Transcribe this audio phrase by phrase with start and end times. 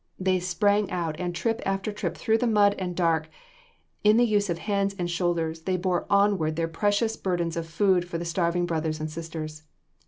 [0.19, 3.29] They sprang out, and trip after trip through the mud and dark,
[4.03, 8.03] in the use of hands and shoulders, they bore onward their precious burdens of food
[8.09, 9.61] for the starving brothers and sisters.